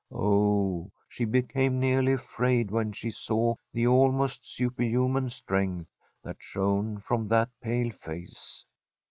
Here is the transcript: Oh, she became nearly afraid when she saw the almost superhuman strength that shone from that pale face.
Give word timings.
Oh, 0.11 0.89
she 1.07 1.25
became 1.25 1.79
nearly 1.79 2.13
afraid 2.13 2.71
when 2.71 2.91
she 2.91 3.11
saw 3.11 3.53
the 3.71 3.85
almost 3.85 4.47
superhuman 4.51 5.29
strength 5.29 5.91
that 6.23 6.37
shone 6.39 6.97
from 6.97 7.27
that 7.27 7.51
pale 7.61 7.91
face. 7.91 8.65